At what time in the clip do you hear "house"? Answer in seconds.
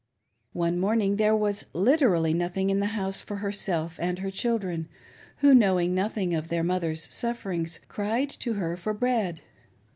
2.97-3.21